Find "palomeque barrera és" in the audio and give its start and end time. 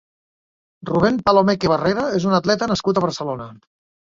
1.27-2.27